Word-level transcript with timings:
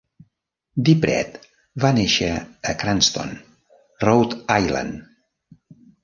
DiPrete 0.87 1.41
va 1.83 1.91
néixer 1.97 2.29
a 2.69 2.73
Cranston, 2.83 3.35
Rhode 4.05 4.39
Island. 4.63 4.97